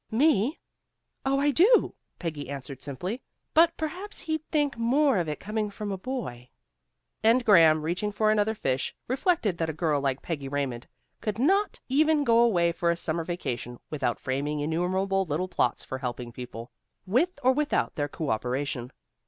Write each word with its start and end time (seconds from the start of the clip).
"Me? 0.09 0.57
Oh, 1.27 1.39
I 1.39 1.51
do," 1.51 1.93
Peggy 2.17 2.49
answered 2.49 2.81
simply. 2.81 3.21
"But, 3.53 3.77
perhaps 3.77 4.19
he'd 4.21 4.43
think 4.49 4.75
more 4.75 5.19
of 5.19 5.29
it 5.29 5.39
coming 5.39 5.69
from 5.69 5.91
a 5.91 5.95
boy." 5.99 6.49
And 7.21 7.45
Graham 7.45 7.83
reaching 7.83 8.11
for 8.11 8.31
another 8.31 8.55
fish, 8.55 8.95
reflected 9.07 9.59
that 9.59 9.69
a 9.69 9.73
girl 9.73 10.01
like 10.01 10.23
Peggy 10.23 10.47
Raymond 10.47 10.87
could 11.21 11.37
not 11.37 11.79
even 11.87 12.23
go 12.23 12.39
away 12.39 12.71
for 12.71 12.89
a 12.89 12.97
summer 12.97 13.23
vacation 13.23 13.79
without 13.91 14.17
framing 14.19 14.59
innumerable 14.59 15.23
little 15.23 15.47
plots 15.47 15.83
for 15.83 15.99
helping 15.99 16.31
people, 16.31 16.71
with 17.05 17.37
or 17.43 17.51
without 17.51 17.93
their 17.93 18.09
coöperation. 18.09 18.89